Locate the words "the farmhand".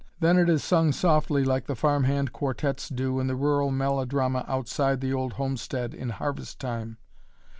1.67-2.33